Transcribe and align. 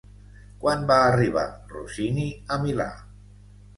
Quan 0.61 0.87
va 0.93 0.97
arribar 1.11 1.45
Rossini 1.75 2.27
a 2.57 2.61
Milà? 2.65 2.89